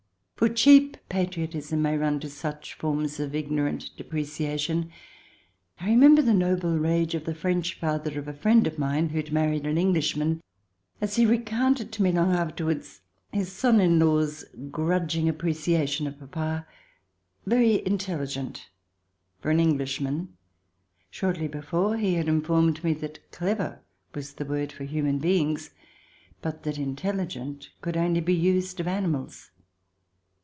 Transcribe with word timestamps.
For 0.41 0.49
cheap 0.49 0.97
patriotism 1.07 1.83
may 1.83 1.95
run 1.95 2.19
to 2.21 2.27
such 2.27 2.73
forms 2.73 3.19
of 3.19 3.35
ignorant 3.35 3.91
depreciation. 3.95 4.91
I 5.79 5.89
remember 5.89 6.23
the 6.23 6.33
noble 6.33 6.79
rage 6.79 7.13
of 7.13 7.25
the 7.25 7.35
French 7.35 7.79
father 7.79 8.17
of 8.17 8.27
a 8.27 8.33
friend 8.33 8.65
of 8.65 8.79
mine 8.79 9.09
who 9.09 9.17
had 9.17 9.31
married 9.31 9.67
an 9.67 9.77
Englishman, 9.77 10.41
as 10.99 11.15
he 11.17 11.27
recounted 11.27 11.91
to 11.91 12.01
me, 12.01 12.11
long 12.11 12.33
afterwards, 12.33 13.01
his 13.31 13.51
son 13.51 13.79
in 13.79 13.99
law's 13.99 14.43
grudging 14.71 15.25
appre 15.31 15.51
ciation 15.53 16.07
of 16.07 16.19
papa 16.19 16.65
—"Very 17.45 17.85
intelligent 17.85 18.67
for 19.41 19.51
an 19.51 19.59
English 19.59 20.01
man!" 20.01 20.29
Shortly 21.11 21.47
before, 21.49 21.97
he 21.97 22.15
had 22.15 22.27
informed 22.27 22.79
him 22.79 22.97
that" 22.97 23.19
clever" 23.31 23.83
was 24.15 24.33
a 24.39 24.43
word 24.45 24.71
for 24.71 24.85
human 24.85 25.19
beings, 25.19 25.69
but 26.41 26.63
that" 26.63 26.79
intelligent" 26.79 27.69
could 27.81 27.95
only 27.95 28.21
be 28.21 28.33
used 28.33 28.79
of 28.79 28.87
animals. 28.87 29.51